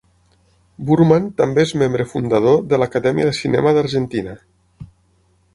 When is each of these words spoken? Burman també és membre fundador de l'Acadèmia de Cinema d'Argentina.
Burman 0.87 1.27
també 1.41 1.65
és 1.67 1.75
membre 1.83 2.07
fundador 2.15 2.59
de 2.73 2.81
l'Acadèmia 2.85 3.31
de 3.31 3.37
Cinema 3.43 3.75
d'Argentina. 3.79 4.39